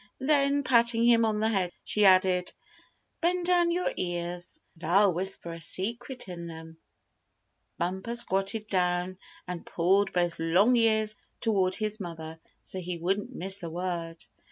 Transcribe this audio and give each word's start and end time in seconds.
Then, 0.19 0.63
patting 0.63 1.05
him 1.05 1.25
on 1.25 1.39
the 1.39 1.49
head, 1.49 1.73
she 1.83 2.05
added: 2.05 2.51
"Bend 3.21 3.45
down 3.45 3.69
your 3.69 3.93
ears, 3.95 4.59
and 4.73 4.83
I'll 4.83 5.13
whisper 5.13 5.53
a 5.53 5.61
secret 5.61 6.27
in 6.27 6.47
them." 6.47 6.77
Bumper 7.77 8.15
squatted 8.15 8.65
down, 8.65 9.19
and 9.47 9.63
pulled 9.63 10.11
both 10.11 10.39
long 10.39 10.75
ears 10.75 11.15
toward 11.39 11.75
his 11.75 11.99
mother 11.99 12.39
so 12.63 12.79
he 12.79 12.97
wouldn't 12.97 13.35
miss 13.35 13.61
a 13.61 13.69
word. 13.69 14.17